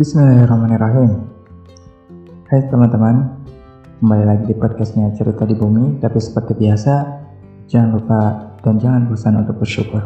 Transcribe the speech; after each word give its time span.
Bismillahirrahmanirrahim. 0.00 1.28
Hai 2.48 2.64
teman-teman 2.72 3.36
Kembali 4.00 4.24
lagi 4.24 4.48
di 4.48 4.56
podcastnya 4.56 5.12
Cerita 5.12 5.44
di 5.44 5.52
Bumi 5.52 6.00
Tapi 6.00 6.16
seperti 6.16 6.56
biasa 6.56 7.04
Jangan 7.68 8.00
lupa 8.00 8.20
dan 8.64 8.80
jangan 8.80 9.12
bosan 9.12 9.44
untuk 9.44 9.60
bersyukur. 9.60 10.00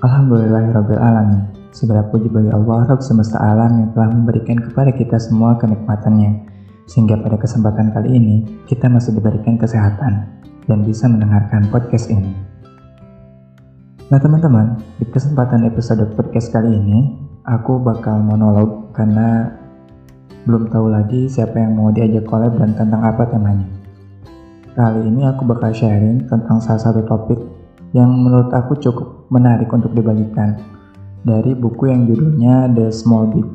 Alhamdulillahirrahmanirrahim 0.00 1.52
Segala 1.68 2.08
puji 2.08 2.32
bagi 2.32 2.48
Allah 2.48 2.88
Rabb 2.88 3.04
semesta 3.04 3.36
alam 3.36 3.84
yang 3.84 3.92
telah 3.92 4.08
memberikan 4.08 4.56
kepada 4.56 4.88
kita 4.88 5.20
semua 5.20 5.60
kenikmatannya. 5.60 6.40
Sehingga 6.88 7.20
pada 7.20 7.36
kesempatan 7.36 7.92
kali 7.92 8.16
ini 8.16 8.64
Kita 8.64 8.88
masih 8.88 9.20
diberikan 9.20 9.60
kesehatan 9.60 10.40
Dan 10.64 10.80
bisa 10.88 11.04
mendengarkan 11.12 11.68
podcast 11.68 12.08
ini. 12.08 12.32
Nah 14.08 14.16
teman-teman, 14.16 14.80
di 14.96 15.04
kesempatan 15.12 15.68
episode 15.68 16.08
podcast 16.16 16.48
kali 16.56 16.72
ini, 16.72 17.29
aku 17.44 17.80
bakal 17.80 18.20
monolog 18.20 18.92
karena 18.92 19.56
belum 20.44 20.72
tahu 20.72 20.86
lagi 20.88 21.28
siapa 21.28 21.60
yang 21.60 21.76
mau 21.76 21.92
diajak 21.92 22.24
collab 22.24 22.56
dan 22.56 22.72
tentang 22.72 23.04
apa 23.04 23.28
temanya. 23.28 23.68
Kali 24.72 25.04
ini 25.04 25.28
aku 25.28 25.44
bakal 25.44 25.74
sharing 25.74 26.24
tentang 26.24 26.62
salah 26.62 26.80
satu 26.80 27.04
topik 27.04 27.36
yang 27.92 28.08
menurut 28.08 28.54
aku 28.54 28.78
cukup 28.78 29.28
menarik 29.28 29.68
untuk 29.68 29.92
dibagikan 29.92 30.56
dari 31.20 31.52
buku 31.52 31.90
yang 31.90 32.08
judulnya 32.08 32.70
The 32.72 32.88
Small 32.88 33.28
Big. 33.34 33.48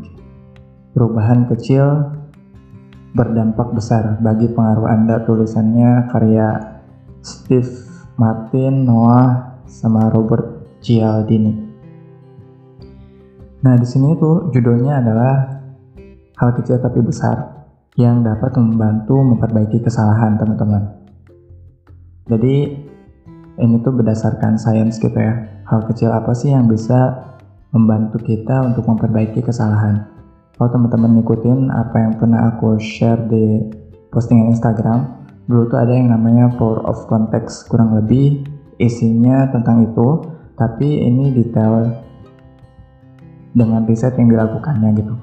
Perubahan 0.93 1.49
kecil 1.49 2.13
berdampak 3.15 3.71
besar 3.73 4.19
bagi 4.19 4.51
pengaruh 4.51 4.91
Anda 4.91 5.23
tulisannya 5.23 6.11
karya 6.11 6.47
Steve 7.23 7.71
Martin 8.19 8.85
Noah 8.85 9.63
sama 9.65 10.11
Robert 10.13 10.77
Cialdini. 10.83 11.64
Nah, 13.65 13.73
di 13.81 13.87
sini 13.89 14.13
tuh 14.21 14.53
judulnya 14.53 15.01
adalah 15.01 15.57
hal 16.37 16.53
kecil 16.53 16.77
tapi 16.77 17.01
besar 17.01 17.65
yang 17.97 18.21
dapat 18.21 18.53
membantu 18.61 19.17
memperbaiki 19.17 19.81
kesalahan 19.81 20.37
teman-teman. 20.37 21.01
Jadi 22.29 22.77
ini 23.57 23.75
tuh 23.81 23.89
berdasarkan 23.89 24.61
sains 24.61 25.01
gitu 25.01 25.17
ya. 25.17 25.65
Hal 25.65 25.81
kecil 25.89 26.13
apa 26.13 26.37
sih 26.37 26.53
yang 26.53 26.69
bisa 26.69 27.25
membantu 27.73 28.21
kita 28.21 28.61
untuk 28.69 28.85
memperbaiki 28.85 29.41
kesalahan? 29.41 30.13
Kalau 30.53 30.69
teman-teman 30.69 31.17
ngikutin 31.17 31.73
apa 31.73 31.95
yang 32.05 32.13
pernah 32.21 32.53
aku 32.53 32.77
share 32.77 33.25
di 33.25 33.65
postingan 34.13 34.53
Instagram, 34.53 35.25
dulu 35.49 35.73
tuh 35.73 35.81
ada 35.81 35.89
yang 35.89 36.13
namanya 36.13 36.53
power 36.53 36.85
of 36.85 37.01
context 37.09 37.65
kurang 37.65 37.97
lebih 37.97 38.45
isinya 38.77 39.49
tentang 39.49 39.89
itu, 39.89 40.21
tapi 40.53 41.01
ini 41.01 41.33
detail 41.33 42.04
dengan 43.55 43.87
riset 43.87 44.13
yang 44.19 44.27
dilakukannya 44.27 44.91
gitu. 44.99 45.15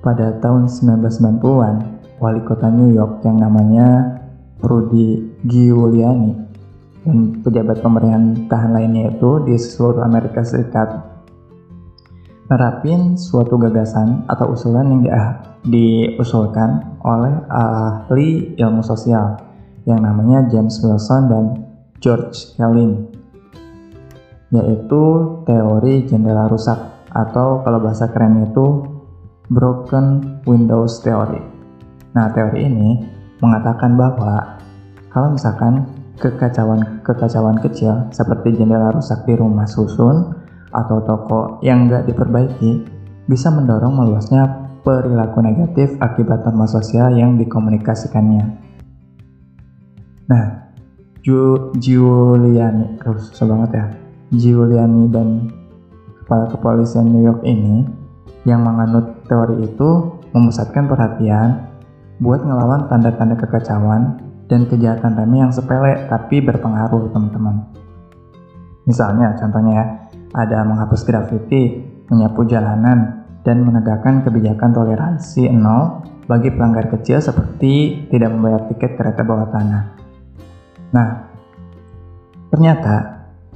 Pada 0.00 0.40
tahun 0.40 0.66
1990-an, 0.66 1.74
wali 2.18 2.40
kota 2.48 2.72
New 2.72 2.90
York 2.90 3.20
yang 3.22 3.38
namanya 3.44 4.16
Rudy 4.64 5.36
Giuliani 5.44 6.32
dan 7.04 7.44
pejabat 7.44 7.84
pemerintahan 7.84 8.72
lainnya 8.72 9.12
itu 9.12 9.44
di 9.44 9.60
seluruh 9.60 10.00
Amerika 10.00 10.40
Serikat 10.40 11.14
nerapin 12.48 13.16
suatu 13.16 13.56
gagasan 13.56 14.24
atau 14.28 14.52
usulan 14.52 14.88
yang 14.88 15.04
diusulkan 15.64 17.00
oleh 17.00 17.40
ahli 17.48 18.56
ilmu 18.56 18.84
sosial 18.84 19.40
yang 19.88 20.04
namanya 20.04 20.44
James 20.48 20.76
Wilson 20.80 21.22
dan 21.28 21.44
George 22.00 22.56
Kelly 22.56 23.00
yaitu 24.52 25.04
teori 25.48 26.04
jendela 26.04 26.46
rusak 26.46 26.93
atau 27.14 27.62
kalau 27.62 27.78
bahasa 27.78 28.10
kerennya 28.10 28.50
itu 28.50 28.90
broken 29.48 30.38
windows 30.44 30.98
theory. 31.00 31.40
Nah, 32.12 32.30
teori 32.34 32.66
ini 32.66 32.90
mengatakan 33.38 33.94
bahwa 33.94 34.58
kalau 35.10 35.34
misalkan 35.34 35.86
kekacauan-kekacauan 36.18 37.58
kecil 37.62 38.10
seperti 38.10 38.54
jendela 38.58 38.90
rusak 38.94 39.26
di 39.26 39.34
rumah 39.34 39.66
susun 39.66 40.34
atau 40.74 40.98
toko 41.06 41.62
yang 41.62 41.86
nggak 41.86 42.10
diperbaiki 42.10 42.82
bisa 43.30 43.50
mendorong 43.50 43.94
meluasnya 43.94 44.64
perilaku 44.84 45.40
negatif 45.40 45.96
akibat 46.02 46.44
norma 46.44 46.68
sosial 46.68 47.14
yang 47.14 47.40
dikomunikasikannya. 47.40 48.44
Nah, 50.28 50.44
Giuliani, 51.24 53.00
susah 53.00 53.48
banget 53.48 53.70
ya. 53.72 53.86
Giuliani 54.34 55.08
dan 55.08 55.28
kepala 56.24 56.48
kepolisian 56.48 57.12
New 57.12 57.20
York 57.20 57.44
ini 57.44 57.84
yang 58.48 58.64
menganut 58.64 59.28
teori 59.28 59.68
itu 59.68 60.20
memusatkan 60.32 60.88
perhatian 60.88 61.68
buat 62.18 62.40
ngelawan 62.40 62.88
tanda-tanda 62.88 63.36
kekacauan 63.36 64.24
dan 64.48 64.64
kejahatan 64.64 65.16
remeh 65.20 65.44
yang 65.44 65.52
sepele 65.52 66.08
tapi 66.08 66.40
berpengaruh 66.40 67.12
teman-teman. 67.12 67.68
Misalnya 68.88 69.36
contohnya 69.36 70.08
ada 70.32 70.64
menghapus 70.64 71.04
grafiti, 71.04 71.84
menyapu 72.08 72.44
jalanan, 72.44 73.24
dan 73.44 73.60
menegakkan 73.60 74.24
kebijakan 74.24 74.72
toleransi 74.72 75.52
nol 75.52 76.04
bagi 76.24 76.48
pelanggar 76.52 76.88
kecil 76.88 77.20
seperti 77.20 78.08
tidak 78.08 78.32
membayar 78.32 78.64
tiket 78.72 78.96
kereta 78.96 79.20
bawah 79.20 79.48
tanah. 79.52 79.82
Nah, 80.96 81.08
ternyata 82.48 82.94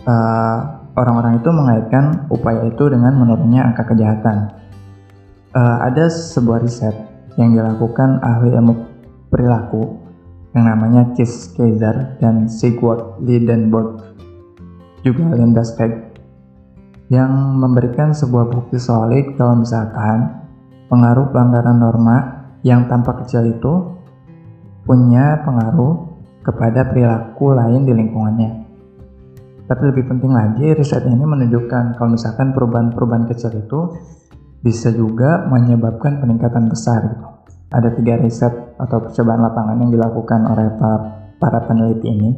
uh, 0.05 0.78
orang-orang 0.99 1.39
itu 1.39 1.51
mengaitkan 1.55 2.27
upaya 2.27 2.67
itu 2.67 2.91
dengan 2.91 3.15
menurunnya 3.15 3.71
angka 3.71 3.87
kejahatan. 3.95 4.51
Uh, 5.55 5.79
ada 5.87 6.11
sebuah 6.11 6.67
riset 6.67 6.93
yang 7.39 7.55
dilakukan 7.55 8.19
ahli 8.21 8.51
ilmu 8.53 8.75
perilaku 9.31 10.03
yang 10.53 10.67
namanya 10.67 11.15
Keith 11.15 11.55
Kaiser 11.55 12.19
dan 12.19 12.51
Sigurd 12.51 13.23
Lidenberg 13.23 14.03
juga 15.07 15.39
Linda 15.39 15.63
Steg 15.63 16.19
yang 17.09 17.31
memberikan 17.57 18.13
sebuah 18.13 18.53
bukti 18.53 18.77
solid 18.77 19.39
kalau 19.39 19.65
misalkan 19.65 20.45
pengaruh 20.93 21.33
pelanggaran 21.33 21.79
norma 21.81 22.17
yang 22.61 22.85
tampak 22.91 23.25
kecil 23.25 23.49
itu 23.49 23.97
punya 24.85 25.41
pengaruh 25.47 26.05
kepada 26.45 26.89
perilaku 26.93 27.57
lain 27.57 27.85
di 27.89 27.93
lingkungannya. 27.93 28.68
Tapi 29.69 29.83
lebih 29.85 30.09
penting 30.09 30.33
lagi, 30.33 30.73
riset 30.73 31.05
ini 31.05 31.21
menunjukkan 31.21 32.01
kalau 32.01 32.17
misalkan 32.17 32.57
perubahan-perubahan 32.57 33.29
kecil 33.29 33.53
itu 33.53 33.81
bisa 34.65 34.89
juga 34.91 35.45
menyebabkan 35.45 36.25
peningkatan 36.25 36.73
besar 36.73 37.05
gitu. 37.05 37.27
Ada 37.69 37.93
tiga 37.93 38.17
riset 38.17 38.81
atau 38.81 39.05
percobaan 39.05 39.45
lapangan 39.45 39.77
yang 39.77 39.93
dilakukan 39.93 40.41
oleh 40.49 40.73
para, 41.37 41.59
peneliti 41.69 42.09
ini. 42.09 42.31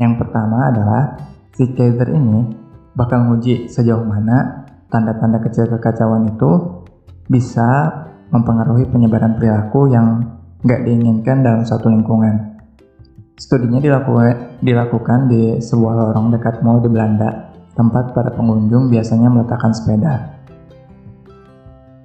Yang 0.00 0.24
pertama 0.24 0.72
adalah 0.72 1.20
si 1.52 1.68
Kaiser 1.76 2.08
ini 2.08 2.48
bakal 2.96 3.28
nguji 3.28 3.68
sejauh 3.68 4.02
mana 4.08 4.64
tanda-tanda 4.88 5.44
kecil 5.44 5.68
kekacauan 5.68 6.32
itu 6.32 6.80
bisa 7.28 7.92
mempengaruhi 8.32 8.88
penyebaran 8.88 9.36
perilaku 9.36 9.92
yang 9.92 10.32
nggak 10.64 10.80
diinginkan 10.88 11.44
dalam 11.44 11.62
satu 11.68 11.92
lingkungan. 11.92 12.53
Studinya 13.34 13.82
dilakukan, 13.82 14.62
dilakukan 14.62 15.26
di 15.26 15.58
sebuah 15.58 15.94
lorong 15.98 16.30
dekat 16.38 16.62
mall 16.62 16.78
di 16.78 16.86
Belanda, 16.86 17.50
tempat 17.74 18.14
para 18.14 18.30
pengunjung 18.30 18.86
biasanya 18.86 19.26
meletakkan 19.26 19.74
sepeda. 19.74 20.38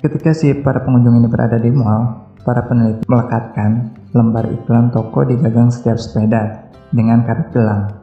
Ketika 0.01 0.34
si 0.34 0.57
para 0.57 0.81
pengunjung 0.81 1.22
ini 1.22 1.29
berada 1.29 1.62
di 1.62 1.69
mall, 1.69 2.34
para 2.41 2.66
peneliti 2.66 3.06
melekatkan 3.06 3.94
lembar 4.09 4.50
iklan 4.50 4.89
toko 4.89 5.22
di 5.22 5.38
gagang 5.38 5.69
setiap 5.69 6.01
sepeda 6.01 6.73
dengan 6.89 7.22
karet 7.22 7.53
gelang. 7.53 7.94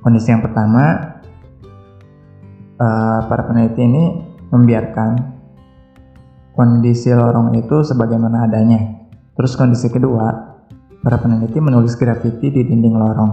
Kondisi 0.00 0.32
yang 0.32 0.40
pertama, 0.40 1.20
uh, 2.80 3.20
para 3.28 3.42
peneliti 3.44 3.84
ini 3.84 4.04
membiarkan 4.48 5.10
kondisi 6.56 7.12
lorong 7.12 7.52
itu 7.52 7.84
sebagaimana 7.84 8.48
adanya. 8.48 8.80
Terus 9.36 9.58
kondisi 9.60 9.92
kedua, 9.92 10.53
para 11.04 11.20
peneliti 11.20 11.60
menulis 11.60 12.00
grafiti 12.00 12.48
di 12.48 12.64
dinding 12.64 12.96
lorong. 12.96 13.32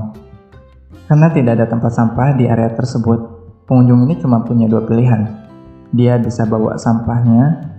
Karena 1.08 1.32
tidak 1.32 1.56
ada 1.56 1.66
tempat 1.72 1.96
sampah 1.96 2.36
di 2.36 2.44
area 2.52 2.76
tersebut, 2.76 3.20
pengunjung 3.64 4.04
ini 4.12 4.20
cuma 4.20 4.44
punya 4.44 4.68
dua 4.68 4.84
pilihan. 4.84 5.48
Dia 5.96 6.20
bisa 6.20 6.44
bawa 6.44 6.76
sampahnya 6.76 7.72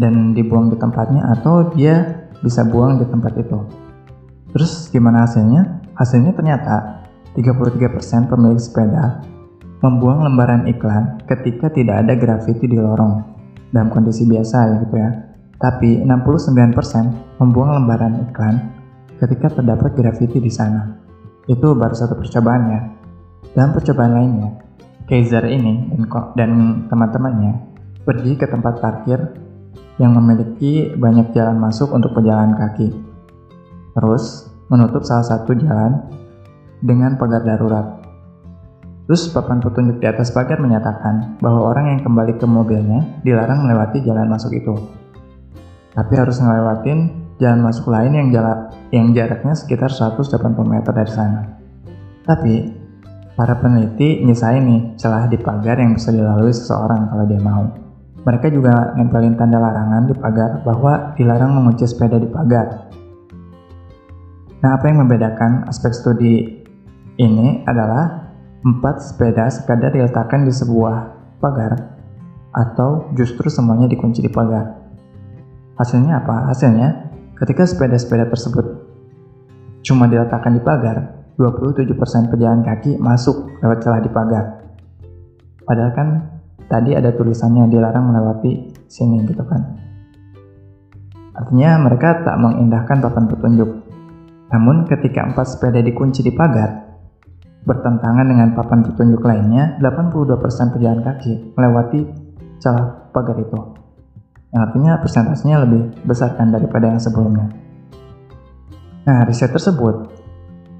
dan 0.00 0.32
dibuang 0.32 0.72
di 0.72 0.80
tempatnya 0.80 1.28
atau 1.36 1.68
dia 1.76 2.24
bisa 2.40 2.64
buang 2.64 2.96
di 3.00 3.06
tempat 3.08 3.36
itu. 3.36 3.58
Terus 4.56 4.88
gimana 4.88 5.28
hasilnya? 5.28 5.84
Hasilnya 5.96 6.32
ternyata 6.32 7.04
33% 7.36 8.32
pemilik 8.32 8.60
sepeda 8.60 9.20
membuang 9.84 10.24
lembaran 10.24 10.64
iklan 10.64 11.20
ketika 11.28 11.68
tidak 11.68 12.04
ada 12.04 12.16
grafiti 12.16 12.64
di 12.64 12.80
lorong 12.80 13.20
dalam 13.68 13.92
kondisi 13.92 14.24
biasa 14.24 14.80
gitu 14.86 14.96
ya 14.96 15.33
tapi 15.64 16.04
69% 16.04 17.40
membuang 17.40 17.80
lembaran 17.80 18.28
iklan 18.28 18.76
ketika 19.16 19.56
terdapat 19.56 19.96
grafiti 19.96 20.36
di 20.36 20.52
sana. 20.52 21.00
Itu 21.48 21.72
baru 21.72 21.96
satu 21.96 22.20
percobaan 22.20 22.62
ya. 22.68 22.80
Dalam 23.56 23.72
percobaan 23.72 24.12
lainnya, 24.12 24.60
Kaiser 25.08 25.48
ini 25.48 25.88
dan, 25.96 26.04
dan 26.36 26.50
teman-temannya 26.92 27.52
pergi 28.04 28.36
ke 28.36 28.44
tempat 28.44 28.84
parkir 28.84 29.40
yang 29.96 30.12
memiliki 30.12 30.92
banyak 30.92 31.32
jalan 31.32 31.56
masuk 31.56 31.96
untuk 31.96 32.12
pejalan 32.12 32.52
kaki. 32.60 32.92
Terus, 33.96 34.52
menutup 34.68 35.00
salah 35.00 35.24
satu 35.24 35.56
jalan 35.56 36.12
dengan 36.84 37.16
pagar 37.16 37.40
darurat. 37.40 38.04
Terus 39.08 39.32
papan 39.32 39.64
petunjuk 39.64 40.00
di 40.00 40.06
atas 40.08 40.32
pagar 40.32 40.60
menyatakan 40.60 41.40
bahwa 41.40 41.72
orang 41.72 41.96
yang 41.96 42.00
kembali 42.04 42.36
ke 42.36 42.44
mobilnya 42.48 43.20
dilarang 43.24 43.64
melewati 43.64 44.04
jalan 44.04 44.28
masuk 44.28 44.52
itu. 44.56 45.03
Tapi 45.94 46.12
harus 46.18 46.42
ngelewatin 46.42 46.98
jalan 47.38 47.60
masuk 47.62 47.90
lain 47.90 48.12
yang, 48.14 48.28
jarak, 48.34 48.74
yang 48.90 49.14
jaraknya 49.14 49.54
sekitar 49.54 49.90
180 49.90 50.26
meter 50.66 50.92
dari 50.92 51.10
sana. 51.10 51.40
Tapi, 52.26 52.54
para 53.38 53.54
peneliti 53.58 54.22
nyesain 54.26 54.62
nih 54.62 54.82
celah 54.98 55.30
di 55.30 55.38
pagar 55.38 55.78
yang 55.78 55.94
bisa 55.94 56.10
dilalui 56.10 56.54
seseorang 56.54 57.10
kalau 57.10 57.24
dia 57.26 57.42
mau. 57.42 57.64
Mereka 58.24 58.50
juga 58.50 58.96
nempelin 58.96 59.36
tanda 59.38 59.60
larangan 59.60 60.08
di 60.08 60.14
pagar 60.16 60.64
bahwa 60.64 61.12
dilarang 61.14 61.54
mengunci 61.54 61.84
sepeda 61.84 62.16
di 62.18 62.26
pagar. 62.26 62.90
Nah, 64.64 64.70
apa 64.80 64.84
yang 64.88 65.04
membedakan 65.04 65.68
aspek 65.68 65.92
studi 65.92 66.64
ini 67.20 67.62
adalah 67.68 68.24
Empat 68.64 68.96
sepeda 69.12 69.44
sekadar 69.52 69.92
diletakkan 69.92 70.48
di 70.48 70.48
sebuah 70.48 71.12
pagar 71.36 72.00
atau 72.48 73.12
justru 73.12 73.52
semuanya 73.52 73.84
dikunci 73.84 74.24
di 74.24 74.32
pagar. 74.32 74.83
Hasilnya 75.74 76.22
apa? 76.22 76.50
Hasilnya, 76.54 76.88
ketika 77.34 77.66
sepeda-sepeda 77.66 78.30
tersebut 78.30 78.86
cuma 79.84 80.06
diletakkan 80.06 80.54
di 80.54 80.62
pagar, 80.62 81.26
27% 81.34 82.30
pejalan 82.30 82.62
kaki 82.62 82.94
masuk 83.02 83.58
lewat 83.58 83.82
celah 83.82 84.00
di 84.00 84.10
pagar. 84.10 84.44
Padahal 85.66 85.92
kan 85.96 86.08
tadi 86.70 86.94
ada 86.94 87.10
tulisannya 87.10 87.66
dilarang 87.66 88.06
melewati 88.06 88.70
sini 88.86 89.26
gitu 89.26 89.42
kan. 89.42 89.82
Artinya 91.34 91.82
mereka 91.82 92.22
tak 92.22 92.38
mengindahkan 92.38 93.02
papan 93.02 93.26
petunjuk. 93.26 93.70
Namun 94.54 94.86
ketika 94.86 95.26
empat 95.26 95.50
sepeda 95.50 95.82
dikunci 95.82 96.22
di 96.22 96.30
pagar, 96.30 96.94
bertentangan 97.66 98.26
dengan 98.30 98.54
papan 98.54 98.86
petunjuk 98.86 99.18
lainnya, 99.26 99.74
82% 99.82 100.38
pejalan 100.78 101.02
kaki 101.02 101.58
melewati 101.58 102.06
celah 102.62 103.10
pagar 103.10 103.34
itu. 103.42 103.83
Yang 104.54 104.62
artinya 104.70 104.92
persentasenya 105.02 105.56
lebih 105.66 105.82
besar 106.06 106.38
kan 106.38 106.54
daripada 106.54 106.86
yang 106.86 107.02
sebelumnya. 107.02 107.50
Nah, 109.02 109.26
riset 109.26 109.50
tersebut 109.50 110.14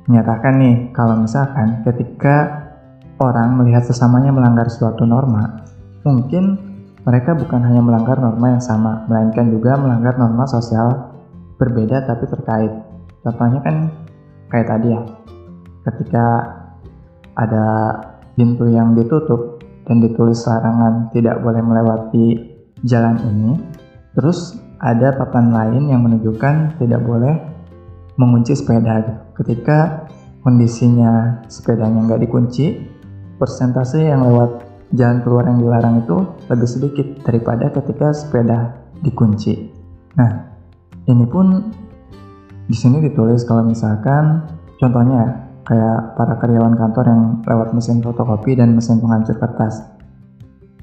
menyatakan 0.06 0.62
nih 0.62 0.94
kalau 0.94 1.18
misalkan 1.18 1.82
ketika 1.82 2.70
orang 3.18 3.58
melihat 3.58 3.82
sesamanya 3.82 4.30
melanggar 4.30 4.70
suatu 4.70 5.02
norma, 5.02 5.66
mungkin 6.06 6.54
mereka 7.02 7.34
bukan 7.34 7.66
hanya 7.66 7.82
melanggar 7.82 8.22
norma 8.22 8.54
yang 8.54 8.62
sama, 8.62 9.10
melainkan 9.10 9.50
juga 9.50 9.74
melanggar 9.74 10.22
norma 10.22 10.46
sosial 10.46 11.18
berbeda 11.58 12.06
tapi 12.06 12.30
terkait. 12.30 12.72
Contohnya 13.26 13.58
kan 13.58 13.90
kayak 14.54 14.70
tadi 14.70 14.94
ya, 14.94 15.02
ketika 15.90 16.26
ada 17.34 17.66
pintu 18.38 18.70
yang 18.70 18.94
ditutup 18.94 19.58
dan 19.84 19.98
ditulis 19.98 20.46
larangan 20.46 21.10
tidak 21.10 21.42
boleh 21.42 21.60
melewati 21.60 22.53
jalan 22.84 23.16
ini. 23.24 23.52
Terus 24.14 24.60
ada 24.78 25.16
papan 25.16 25.50
lain 25.50 25.90
yang 25.90 26.04
menunjukkan 26.04 26.78
tidak 26.78 27.00
boleh 27.02 27.34
mengunci 28.14 28.54
sepeda. 28.54 29.26
Ketika 29.34 30.06
kondisinya 30.44 31.42
sepedanya 31.50 32.04
nggak 32.04 32.22
dikunci, 32.22 32.78
persentase 33.40 34.04
yang 34.06 34.22
lewat 34.22 34.62
jalan 34.94 35.24
keluar 35.26 35.48
yang 35.50 35.58
dilarang 35.58 36.04
itu 36.06 36.16
lebih 36.46 36.68
sedikit 36.70 37.06
daripada 37.26 37.72
ketika 37.74 38.14
sepeda 38.14 38.78
dikunci. 39.02 39.72
Nah, 40.14 40.30
ini 41.10 41.26
pun 41.26 41.74
di 42.64 42.76
sini 42.76 43.02
ditulis 43.02 43.42
kalau 43.42 43.66
misalkan 43.66 44.46
contohnya 44.78 45.50
kayak 45.64 46.14
para 46.14 46.36
karyawan 46.38 46.76
kantor 46.76 47.04
yang 47.08 47.22
lewat 47.42 47.68
mesin 47.72 48.04
fotokopi 48.04 48.54
dan 48.54 48.76
mesin 48.76 49.00
penghancur 49.00 49.36
kertas, 49.40 49.93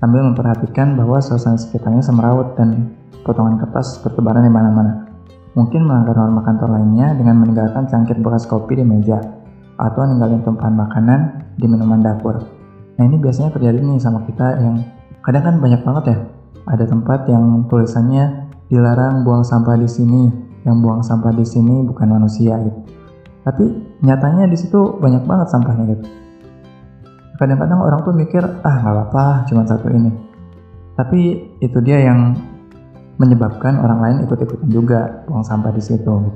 sambil 0.01 0.25
memperhatikan 0.25 0.97
bahwa 0.97 1.21
suasana 1.21 1.61
sekitarnya 1.61 2.01
semrawut 2.01 2.57
dan 2.57 2.97
potongan 3.21 3.61
kertas 3.61 4.01
bertebaran 4.01 4.41
di 4.41 4.49
mana-mana. 4.49 5.05
Mungkin 5.53 5.85
melanggar 5.85 6.17
norma 6.17 6.41
kantor 6.41 6.73
lainnya 6.73 7.13
dengan 7.13 7.37
meninggalkan 7.37 7.85
cangkir 7.85 8.17
bekas 8.17 8.49
kopi 8.49 8.81
di 8.81 8.85
meja, 8.87 9.21
atau 9.77 10.01
ninggalin 10.09 10.41
tumpahan 10.41 10.73
makanan 10.73 11.19
di 11.53 11.69
minuman 11.69 12.01
dapur. 12.01 12.41
Nah 12.97 13.03
ini 13.05 13.21
biasanya 13.21 13.53
terjadi 13.53 13.77
nih 13.77 14.01
sama 14.01 14.25
kita 14.25 14.57
yang 14.57 14.81
kadang 15.21 15.43
kan 15.45 15.55
banyak 15.61 15.85
banget 15.85 16.03
ya, 16.09 16.17
ada 16.65 16.85
tempat 16.89 17.29
yang 17.29 17.69
tulisannya 17.69 18.49
dilarang 18.73 19.21
buang 19.21 19.45
sampah 19.45 19.77
di 19.77 19.85
sini, 19.85 20.33
yang 20.65 20.81
buang 20.81 21.05
sampah 21.05 21.29
di 21.35 21.45
sini 21.45 21.85
bukan 21.85 22.09
manusia 22.09 22.57
gitu. 22.57 22.79
Tapi 23.45 23.65
nyatanya 24.01 24.49
di 24.49 24.57
situ 24.57 24.97
banyak 24.97 25.29
banget 25.29 25.49
sampahnya 25.49 25.93
gitu 25.93 26.20
kadang-kadang 27.41 27.81
orang 27.81 28.05
tuh 28.05 28.13
mikir 28.13 28.45
ah 28.45 28.75
nggak 28.85 28.93
apa-apa 28.93 29.49
cuma 29.49 29.65
satu 29.65 29.89
ini. 29.89 30.13
Tapi 30.93 31.21
itu 31.57 31.77
dia 31.81 31.97
yang 32.05 32.37
menyebabkan 33.17 33.81
orang 33.81 33.97
lain 33.97 34.17
ikut-ikutan 34.29 34.69
juga 34.69 35.25
buang 35.25 35.41
sampah 35.41 35.73
di 35.73 35.81
situ. 35.81 36.29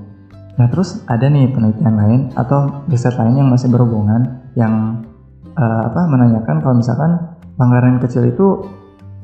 Nah 0.57 0.65
terus 0.73 1.05
ada 1.05 1.29
nih 1.29 1.53
penelitian 1.53 1.93
lain 1.93 2.21
atau 2.33 2.81
riset 2.89 3.13
lain 3.21 3.37
yang 3.37 3.49
masih 3.53 3.69
berhubungan 3.69 4.49
yang 4.57 5.05
uh, 5.53 5.81
apa 5.93 6.09
menanyakan 6.09 6.65
kalau 6.65 6.73
misalkan 6.73 7.21
pelanggaran 7.53 8.01
kecil 8.01 8.25
itu 8.25 8.65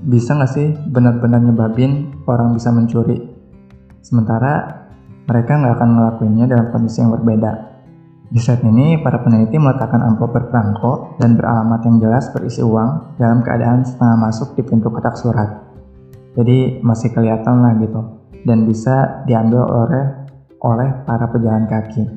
bisa 0.06 0.38
nggak 0.38 0.51
sih 0.54 0.78
benar-benar 0.86 1.42
nyebabin 1.42 2.13
orang 2.30 2.54
bisa 2.54 2.69
mencuri? 2.69 3.25
Sementara 4.06 4.86
mereka 5.25 5.57
nggak 5.57 5.74
akan 5.81 5.89
ngelakuinnya 5.98 6.45
dalam 6.45 6.69
kondisi 6.69 7.01
yang 7.01 7.10
berbeda 7.10 7.70
di 8.31 8.39
saat 8.39 8.63
ini, 8.63 8.95
para 9.04 9.19
peneliti 9.19 9.60
meletakkan 9.60 10.00
amplop 10.00 10.31
berperangko 10.31 11.19
dan 11.19 11.36
beralamat 11.36 11.83
yang 11.83 12.00
jelas 12.00 12.31
berisi 12.31 12.63
uang 12.63 13.19
dalam 13.19 13.44
keadaan 13.44 13.83
setengah 13.83 14.16
masuk 14.24 14.56
di 14.56 14.63
pintu 14.63 14.88
kotak 14.88 15.19
surat. 15.19 15.68
Jadi 16.39 16.80
masih 16.80 17.12
kelihatan 17.12 17.60
lah 17.60 17.75
gitu, 17.83 18.00
dan 18.48 18.63
bisa 18.63 19.28
diambil 19.28 19.68
oleh 19.68 20.06
oleh 20.63 21.04
para 21.04 21.28
pejalan 21.28 21.68
kaki. 21.68 22.07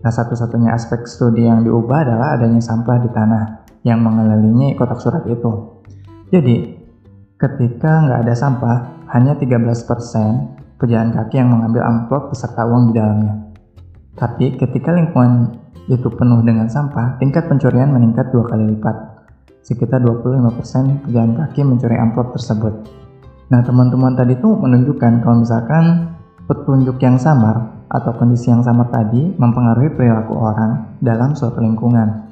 Nah, 0.00 0.08
satu-satunya 0.08 0.72
aspek 0.72 1.04
studi 1.04 1.44
yang 1.44 1.68
diubah 1.68 2.00
adalah 2.00 2.40
adanya 2.40 2.64
sampah 2.64 2.96
di 3.04 3.12
tanah 3.12 3.44
yang 3.84 4.00
mengelilingi 4.00 4.72
kotak 4.72 5.04
surat 5.04 5.28
itu. 5.28 5.84
Jadi, 6.32 6.80
ketika 7.36 8.08
nggak 8.08 8.24
ada 8.24 8.32
sampah, 8.32 8.76
hanya 9.12 9.36
13% 9.36 10.80
pejalan 10.80 11.12
kaki 11.12 11.36
yang 11.36 11.52
mengambil 11.52 11.84
amplop 11.84 12.32
beserta 12.32 12.64
uang 12.64 12.88
di 12.88 12.92
dalamnya. 12.96 13.49
Tapi 14.20 14.60
ketika 14.60 14.92
lingkungan 14.92 15.56
itu 15.88 16.12
penuh 16.12 16.44
dengan 16.44 16.68
sampah, 16.68 17.16
tingkat 17.16 17.48
pencurian 17.48 17.88
meningkat 17.88 18.28
dua 18.28 18.44
kali 18.52 18.76
lipat. 18.76 19.24
Sekitar 19.64 20.04
25% 20.04 21.08
pejalan 21.08 21.40
kaki 21.40 21.64
mencuri 21.64 21.96
amplop 21.96 22.36
tersebut. 22.36 22.84
Nah, 23.48 23.64
teman-teman 23.64 24.12
tadi 24.12 24.36
tuh 24.36 24.60
menunjukkan 24.60 25.24
kalau 25.24 25.40
misalkan 25.40 26.14
petunjuk 26.44 27.00
yang 27.00 27.16
samar 27.16 27.80
atau 27.88 28.12
kondisi 28.14 28.52
yang 28.52 28.62
samar 28.62 28.92
tadi 28.92 29.34
mempengaruhi 29.34 29.90
perilaku 29.96 30.36
orang 30.36 31.00
dalam 31.00 31.32
suatu 31.32 31.58
lingkungan. 31.58 32.30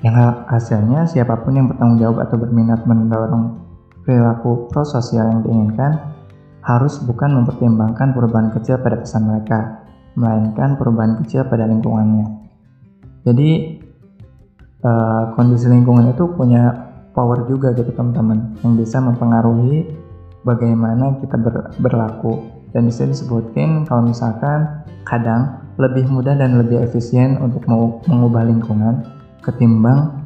Yang 0.00 0.16
hasilnya 0.48 1.04
siapa 1.04 1.44
pun 1.44 1.58
yang 1.58 1.66
bertanggung 1.68 2.00
jawab 2.00 2.24
atau 2.24 2.40
berminat 2.40 2.88
mendorong 2.88 3.60
perilaku 4.06 4.70
prososial 4.72 5.28
yang 5.28 5.40
diinginkan 5.44 6.16
harus 6.64 6.96
bukan 7.04 7.36
mempertimbangkan 7.36 8.16
perubahan 8.16 8.48
kecil 8.56 8.80
pada 8.80 9.04
pesan 9.04 9.28
mereka, 9.28 9.84
melainkan 10.14 10.74
perubahan 10.78 11.22
kecil 11.22 11.46
pada 11.46 11.66
lingkungannya. 11.66 12.26
Jadi 13.26 13.50
uh, 14.84 15.36
kondisi 15.36 15.68
lingkungan 15.68 16.10
itu 16.10 16.24
punya 16.34 16.90
power 17.12 17.44
juga 17.50 17.74
gitu 17.74 17.90
teman-teman 17.92 18.56
yang 18.64 18.78
bisa 18.78 19.02
mempengaruhi 19.02 19.90
bagaimana 20.46 21.20
kita 21.20 21.36
ber, 21.36 21.74
berlaku 21.82 22.40
dan 22.70 22.86
bisa 22.86 23.04
disebutin 23.04 23.84
kalau 23.84 24.08
misalkan 24.08 24.86
kadang 25.04 25.60
lebih 25.76 26.06
mudah 26.06 26.36
dan 26.36 26.60
lebih 26.60 26.80
efisien 26.80 27.40
untuk 27.40 27.64
mengubah 28.06 28.46
lingkungan 28.46 29.04
ketimbang 29.40 30.20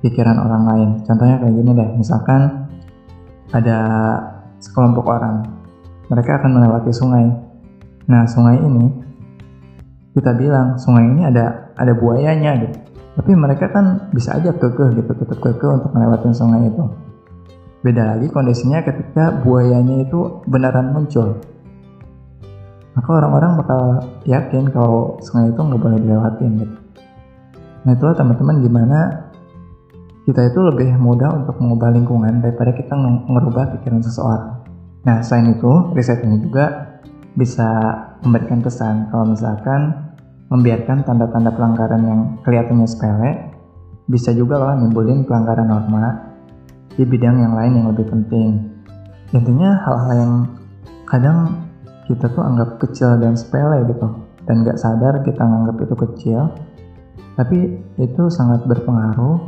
pikiran 0.00 0.38
orang 0.38 0.62
lain. 0.68 0.90
Contohnya 1.02 1.40
kayak 1.40 1.54
gini 1.54 1.70
deh, 1.74 1.90
misalkan 1.98 2.68
ada 3.50 3.78
sekelompok 4.60 5.06
orang, 5.08 5.44
mereka 6.08 6.40
akan 6.40 6.50
melewati 6.60 6.92
sungai. 6.94 7.26
Nah, 8.04 8.28
sungai 8.28 8.60
ini 8.60 8.92
kita 10.14 10.30
bilang 10.38 10.78
sungai 10.78 11.10
ini 11.10 11.26
ada 11.26 11.74
ada 11.74 11.92
buayanya 11.92 12.64
gitu. 12.64 12.78
Tapi 13.14 13.30
mereka 13.34 13.70
kan 13.70 14.10
bisa 14.10 14.38
aja 14.38 14.50
kekeh 14.54 14.94
gitu 14.98 15.12
tetap 15.14 15.38
kekeh 15.38 15.70
untuk 15.70 15.90
melewati 15.94 16.30
sungai 16.34 16.70
itu. 16.70 16.82
Beda 17.84 18.16
lagi 18.16 18.30
kondisinya 18.30 18.80
ketika 18.80 19.44
buayanya 19.44 20.06
itu 20.06 20.40
beneran 20.48 20.94
muncul. 20.94 21.38
Maka 22.94 23.10
orang-orang 23.10 23.58
bakal 23.58 23.82
yakin 24.24 24.70
kalau 24.70 25.18
sungai 25.20 25.50
itu 25.50 25.60
nggak 25.60 25.82
boleh 25.82 25.98
dilewatin 25.98 26.50
gitu. 26.62 26.76
Nah 27.84 27.92
itulah 27.92 28.14
teman-teman 28.16 28.62
gimana 28.62 29.00
kita 30.24 30.40
itu 30.48 30.60
lebih 30.64 30.96
mudah 30.96 31.36
untuk 31.36 31.60
mengubah 31.60 31.92
lingkungan 31.92 32.40
daripada 32.40 32.72
kita 32.72 32.96
merubah 33.28 33.76
pikiran 33.76 34.00
seseorang. 34.00 34.64
Nah, 35.04 35.20
selain 35.20 35.52
itu, 35.52 35.92
riset 35.92 36.24
ini 36.24 36.40
juga 36.40 36.96
bisa 37.36 37.68
memberikan 38.24 38.64
pesan. 38.64 39.12
Kalau 39.12 39.28
misalkan 39.28 40.03
membiarkan 40.52 41.04
tanda-tanda 41.04 41.50
pelanggaran 41.52 42.02
yang 42.04 42.20
kelihatannya 42.44 42.88
sepele 42.88 43.30
bisa 44.04 44.36
juga 44.36 44.60
loh 44.60 44.76
nimbulin 44.76 45.24
pelanggaran 45.24 45.68
norma 45.68 46.34
di 46.94 47.02
bidang 47.02 47.40
yang 47.40 47.56
lain 47.56 47.72
yang 47.80 47.86
lebih 47.90 48.06
penting. 48.06 48.70
Intinya 49.32 49.80
hal-hal 49.82 50.12
yang 50.14 50.32
kadang 51.08 51.38
kita 52.06 52.28
tuh 52.30 52.44
anggap 52.44 52.76
kecil 52.78 53.16
dan 53.16 53.34
sepele 53.34 53.88
gitu 53.88 54.06
dan 54.44 54.60
gak 54.60 54.76
sadar 54.76 55.24
kita 55.24 55.40
nganggap 55.40 55.76
itu 55.80 55.94
kecil 55.96 56.40
tapi 57.34 57.80
itu 57.98 58.22
sangat 58.30 58.62
berpengaruh 58.68 59.40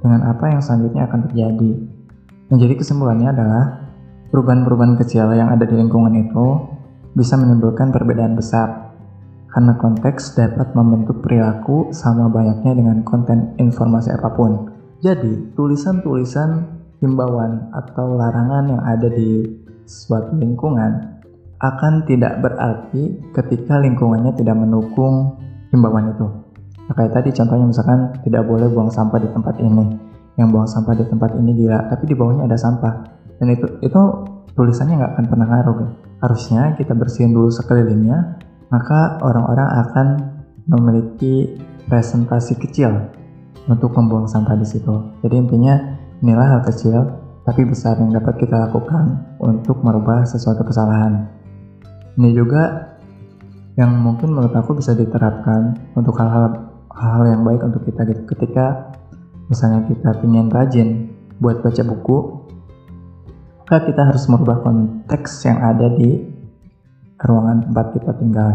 dengan 0.00 0.32
apa 0.32 0.50
yang 0.50 0.60
selanjutnya 0.64 1.06
akan 1.06 1.30
terjadi. 1.30 1.72
Nah, 2.50 2.56
jadi 2.58 2.74
kesimpulannya 2.76 3.28
adalah 3.30 3.84
Perubahan-perubahan 4.34 4.98
kecil 4.98 5.30
yang 5.30 5.46
ada 5.46 5.62
di 5.62 5.78
lingkungan 5.78 6.10
itu 6.10 6.46
bisa 7.14 7.38
menimbulkan 7.38 7.94
perbedaan 7.94 8.34
besar, 8.34 8.83
karena 9.54 9.78
konteks 9.78 10.34
dapat 10.34 10.74
membentuk 10.74 11.22
perilaku 11.22 11.94
sama 11.94 12.26
banyaknya 12.26 12.74
dengan 12.74 13.06
konten 13.06 13.54
informasi 13.62 14.10
apa 14.10 14.34
pun. 14.34 14.74
Jadi, 14.98 15.54
tulisan-tulisan 15.54 16.74
himbauan 16.98 17.70
atau 17.70 18.18
larangan 18.18 18.74
yang 18.74 18.82
ada 18.82 19.06
di 19.06 19.46
suatu 19.86 20.34
lingkungan 20.34 21.22
akan 21.62 22.02
tidak 22.10 22.42
berarti 22.42 23.22
ketika 23.30 23.78
lingkungannya 23.78 24.34
tidak 24.34 24.58
mendukung 24.58 25.38
himbauan 25.70 26.10
itu. 26.10 26.26
Nah, 26.90 26.94
kayak 26.98 27.14
tadi 27.14 27.30
contohnya 27.30 27.66
misalkan 27.70 28.10
tidak 28.26 28.42
boleh 28.44 28.66
buang 28.66 28.90
sampah 28.90 29.22
di 29.22 29.30
tempat 29.30 29.54
ini. 29.62 29.86
Yang 30.34 30.48
buang 30.50 30.66
sampah 30.66 30.98
di 30.98 31.06
tempat 31.06 31.30
ini 31.38 31.54
gila, 31.54 31.94
tapi 31.94 32.10
di 32.10 32.14
bawahnya 32.18 32.50
ada 32.50 32.58
sampah 32.58 33.14
dan 33.38 33.46
itu 33.50 33.66
itu 33.82 34.00
tulisannya 34.54 35.02
nggak 35.02 35.12
akan 35.18 35.24
pernah 35.26 35.46
ngaruh 35.50 35.74
kan 35.76 35.88
harusnya 36.22 36.62
kita 36.78 36.94
bersihin 36.94 37.34
dulu 37.34 37.50
sekelilingnya 37.50 38.38
maka 38.68 39.20
orang-orang 39.20 39.68
akan 39.84 40.06
memiliki 40.68 41.60
presentasi 41.88 42.56
kecil 42.56 43.12
untuk 43.68 43.92
membuang 43.96 44.28
sampah 44.28 44.56
di 44.56 44.66
situ. 44.68 44.92
Jadi 45.20 45.34
intinya 45.36 45.74
inilah 46.20 46.58
hal 46.58 46.60
kecil 46.64 47.24
tapi 47.44 47.68
besar 47.68 48.00
yang 48.00 48.12
dapat 48.12 48.40
kita 48.40 48.56
lakukan 48.56 49.36
untuk 49.36 49.84
merubah 49.84 50.24
sesuatu 50.24 50.64
kesalahan. 50.64 51.28
Ini 52.16 52.30
juga 52.32 52.94
yang 53.76 53.92
mungkin 53.92 54.32
menurut 54.32 54.54
aku 54.56 54.78
bisa 54.78 54.96
diterapkan 54.96 55.76
untuk 55.92 56.16
hal-hal 56.16 56.72
hal 56.94 57.22
yang 57.28 57.44
baik 57.44 57.60
untuk 57.60 57.84
kita. 57.84 58.06
Gitu 58.08 58.24
ketika 58.32 58.96
misalnya 59.52 59.84
kita 59.84 60.24
ingin 60.24 60.48
rajin 60.48 60.88
buat 61.36 61.60
baca 61.60 61.82
buku 61.84 62.44
maka 63.64 63.88
kita 63.88 64.02
harus 64.12 64.28
merubah 64.28 64.60
konteks 64.60 65.48
yang 65.48 65.56
ada 65.64 65.88
di 65.96 66.20
ruangan 67.24 67.64
tempat 67.68 67.86
kita 67.96 68.12
tinggal. 68.20 68.52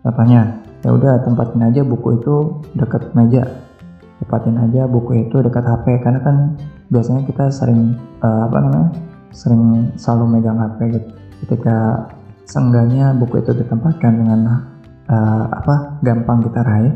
Contohnya, 0.00 0.62
ya 0.80 0.90
udah 0.94 1.20
tempatin 1.26 1.60
aja 1.66 1.82
buku 1.84 2.16
itu 2.16 2.64
dekat 2.78 3.12
meja, 3.12 3.44
tempatin 4.22 4.56
aja 4.56 4.88
buku 4.88 5.28
itu 5.28 5.36
dekat 5.44 5.64
HP 5.66 6.00
karena 6.00 6.20
kan 6.24 6.36
biasanya 6.88 7.22
kita 7.28 7.52
sering 7.52 7.98
uh, 8.24 8.48
apa 8.48 8.56
namanya 8.62 8.88
sering 9.34 9.92
selalu 10.00 10.38
megang 10.38 10.58
HP 10.58 10.78
gitu. 10.96 11.08
Ketika 11.44 12.08
seenggaknya 12.48 13.12
buku 13.16 13.44
itu 13.44 13.52
ditempatkan 13.52 14.12
dengan 14.16 14.40
uh, 15.10 15.44
apa 15.50 16.00
gampang 16.00 16.40
kita 16.46 16.60
raih, 16.64 16.94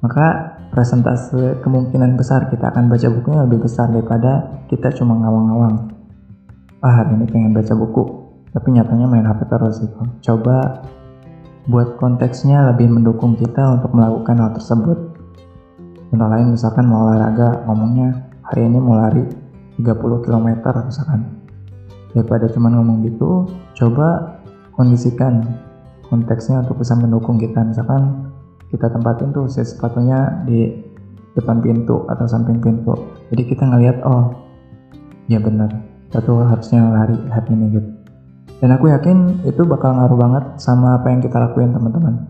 maka 0.00 0.56
presentase 0.70 1.60
kemungkinan 1.64 2.20
besar 2.20 2.52
kita 2.52 2.68
akan 2.68 2.90
baca 2.92 3.08
bukunya 3.08 3.40
lebih 3.48 3.64
besar 3.64 3.88
daripada 3.88 4.60
kita 4.68 4.92
cuma 4.92 5.16
ngawang-ngawang 5.16 5.88
ah 6.84 6.92
hari 7.00 7.16
ini 7.16 7.24
pengen 7.32 7.56
baca 7.56 7.72
buku 7.72 8.25
tapi 8.56 8.72
nyatanya 8.72 9.04
main 9.04 9.28
HP 9.28 9.52
terus 9.52 9.84
itu 9.84 10.00
coba 10.24 10.80
buat 11.68 12.00
konteksnya 12.00 12.72
lebih 12.72 12.88
mendukung 12.88 13.36
kita 13.36 13.76
untuk 13.76 13.92
melakukan 13.92 14.40
hal 14.40 14.56
tersebut. 14.56 15.12
Contoh 16.08 16.28
lain 16.32 16.56
misalkan 16.56 16.88
mau 16.88 17.04
olahraga 17.04 17.68
ngomongnya 17.68 18.32
hari 18.48 18.64
ini 18.64 18.80
mau 18.80 18.96
lari 18.96 19.28
30 19.76 20.24
km 20.24 20.48
misalkan. 20.88 21.20
Daripada 22.16 22.48
cuma 22.48 22.72
ngomong 22.72 23.04
gitu 23.04 23.44
coba 23.76 24.40
kondisikan 24.72 25.44
konteksnya 26.08 26.64
untuk 26.64 26.80
bisa 26.80 26.96
mendukung 26.96 27.36
kita. 27.36 27.60
Misalkan 27.60 28.32
kita 28.72 28.88
tempatin 28.88 29.36
tuh 29.36 29.52
si 29.52 29.60
sepatunya 29.60 30.48
di 30.48 30.80
depan 31.36 31.60
pintu 31.60 32.08
atau 32.08 32.24
samping 32.24 32.56
pintu. 32.64 32.96
Jadi 33.28 33.42
kita 33.52 33.68
ngelihat 33.68 34.00
oh 34.08 34.32
ya 35.28 35.42
benar 35.44 35.68
kita 36.08 36.24
tuh 36.24 36.40
harusnya 36.40 36.80
lari 36.88 37.18
hari 37.28 37.52
ini 37.52 37.66
gitu 37.76 37.95
dan 38.56 38.72
aku 38.72 38.88
yakin 38.88 39.44
itu 39.44 39.62
bakal 39.68 39.92
ngaruh 39.92 40.16
banget 40.16 40.44
sama 40.56 40.96
apa 40.96 41.12
yang 41.12 41.20
kita 41.20 41.36
lakuin 41.36 41.76
teman-teman. 41.76 42.24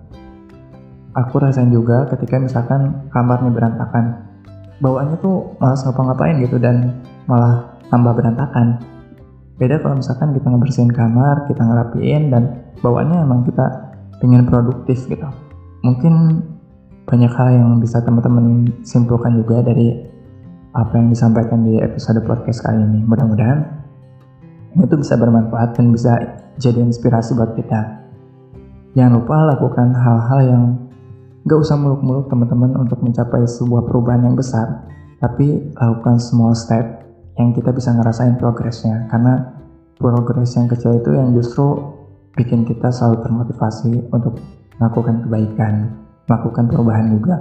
Aku 1.15 1.39
rasain 1.39 1.71
juga 1.71 2.05
ketika 2.13 2.37
misalkan 2.37 3.09
kamarnya 3.15 3.49
berantakan. 3.49 4.27
Bawaannya 4.83 5.17
tuh 5.23 5.57
malas 5.57 5.81
ngapa-ngapain 5.87 6.37
gitu 6.45 6.61
dan 6.61 7.01
malah 7.25 7.81
tambah 7.89 8.13
berantakan. 8.13 8.83
Beda 9.57 9.81
kalau 9.81 9.97
misalkan 9.97 10.37
kita 10.37 10.53
ngebersihin 10.53 10.93
kamar 10.93 11.49
kita 11.49 11.65
ngerapiin 11.65 12.29
dan 12.29 12.43
bawaannya 12.85 13.25
emang 13.25 13.49
kita 13.49 13.97
pengen 14.21 14.45
produktif 14.45 15.09
gitu. 15.09 15.25
Mungkin 15.81 16.45
banyak 17.07 17.33
hal 17.33 17.49
yang 17.55 17.79
bisa 17.81 18.03
teman-teman 18.03 18.69
simpulkan 18.83 19.39
juga 19.41 19.63
dari 19.63 20.05
apa 20.77 20.93
yang 21.01 21.09
disampaikan 21.09 21.65
di 21.65 21.81
episode 21.81 22.21
podcast 22.29 22.61
kali 22.61 22.83
ini. 22.83 23.01
Mudah-mudahan 23.09 23.86
itu 24.83 24.95
bisa 25.01 25.17
bermanfaat 25.17 25.77
dan 25.77 25.93
bisa 25.93 26.13
jadi 26.61 26.85
inspirasi 26.85 27.37
buat 27.37 27.57
kita. 27.57 28.05
Jangan 28.97 29.13
lupa 29.21 29.37
lakukan 29.57 29.93
hal-hal 29.93 30.41
yang 30.45 30.65
gak 31.45 31.61
usah 31.61 31.77
muluk-muluk 31.77 32.33
teman-teman 32.33 32.75
untuk 32.81 33.01
mencapai 33.05 33.45
sebuah 33.45 33.85
perubahan 33.85 34.25
yang 34.25 34.37
besar, 34.37 34.89
tapi 35.21 35.69
lakukan 35.77 36.17
small 36.17 36.57
step 36.57 37.05
yang 37.37 37.53
kita 37.53 37.71
bisa 37.71 37.93
ngerasain 37.93 38.41
progresnya. 38.41 39.05
Karena 39.13 39.53
progres 40.01 40.57
yang 40.57 40.67
kecil 40.69 40.97
itu 41.01 41.13
yang 41.13 41.33
justru 41.37 41.93
bikin 42.37 42.65
kita 42.69 42.93
selalu 42.93 43.25
termotivasi 43.25 44.13
untuk 44.13 44.41
melakukan 44.77 45.25
kebaikan, 45.25 45.75
melakukan 46.29 46.65
perubahan 46.69 47.07
juga. 47.13 47.37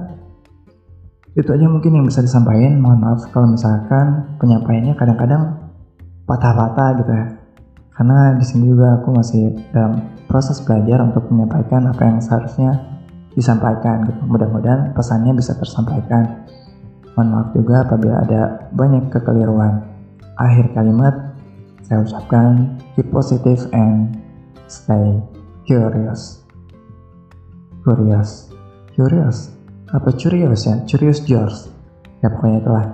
Itu 1.35 1.51
aja 1.51 1.67
mungkin 1.67 1.99
yang 1.99 2.05
bisa 2.07 2.23
disampaikan. 2.23 2.79
Mohon 2.79 2.99
maaf 3.03 3.27
kalau 3.35 3.51
misalkan 3.51 4.39
penyampaiannya 4.39 4.95
kadang-kadang 4.95 5.64
patah-patah 6.25 6.89
gitu 7.01 7.11
ya. 7.13 7.25
Karena 7.95 8.35
di 8.35 8.43
sini 8.43 8.67
juga 8.67 8.99
aku 8.99 9.15
masih 9.15 9.55
dalam 9.71 10.03
proses 10.27 10.59
belajar 10.59 10.99
untuk 11.05 11.31
menyampaikan 11.31 11.87
apa 11.87 12.03
yang 12.03 12.19
seharusnya 12.19 12.75
disampaikan 13.31 14.03
gitu. 14.09 14.21
Mudah-mudahan 14.27 14.91
pesannya 14.91 15.31
bisa 15.31 15.55
tersampaikan. 15.55 16.43
Mohon 17.15 17.27
maaf 17.31 17.47
juga 17.55 17.75
apabila 17.87 18.15
ada 18.27 18.41
banyak 18.75 19.07
kekeliruan. 19.07 19.87
Akhir 20.35 20.75
kalimat 20.75 21.15
saya 21.87 22.03
ucapkan 22.03 22.75
keep 22.99 23.07
positive 23.07 23.71
and 23.71 24.19
stay 24.67 25.23
curious. 25.63 26.43
Curious. 27.87 28.51
Curious 28.91 29.55
apa 29.95 30.09
curious 30.17 30.65
ya 30.65 30.75
curious 30.89 31.21
George 31.23 31.69
ya 32.19 32.27
pokoknya 32.27 32.59
itulah 32.65 32.85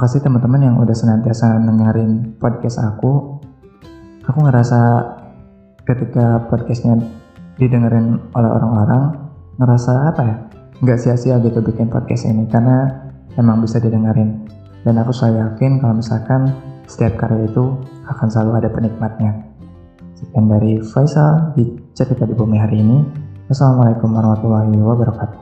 makasih 0.00 0.24
teman-teman 0.24 0.64
yang 0.64 0.76
udah 0.80 0.96
senantiasa 0.96 1.60
dengerin 1.60 2.40
podcast 2.40 2.80
aku. 2.80 3.36
Aku 4.24 4.38
ngerasa 4.48 4.80
ketika 5.84 6.48
podcastnya 6.48 6.96
didengerin 7.60 8.16
oleh 8.32 8.48
orang-orang 8.48 9.28
ngerasa 9.60 10.08
apa 10.08 10.22
ya? 10.24 10.36
Nggak 10.80 11.04
sia-sia 11.04 11.36
gitu 11.44 11.60
bikin 11.60 11.92
podcast 11.92 12.24
ini 12.24 12.48
karena 12.48 12.88
emang 13.36 13.60
bisa 13.60 13.76
didengerin. 13.76 14.48
Dan 14.88 14.96
aku 15.04 15.12
selalu 15.12 15.44
yakin 15.44 15.84
kalau 15.84 16.00
misalkan 16.00 16.48
setiap 16.88 17.20
karya 17.20 17.44
itu 17.44 17.76
akan 18.08 18.28
selalu 18.32 18.56
ada 18.56 18.72
penikmatnya. 18.72 19.52
Sekian 20.16 20.48
dari 20.48 20.80
Faisal 20.80 21.52
di 21.52 21.76
cerita 21.92 22.24
di 22.24 22.32
bumi 22.32 22.56
hari 22.56 22.80
ini. 22.80 23.04
Wassalamualaikum 23.52 24.08
warahmatullahi 24.16 24.80
wabarakatuh 24.80 25.39